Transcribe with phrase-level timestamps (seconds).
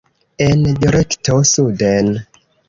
[0.45, 2.11] En direkto suden.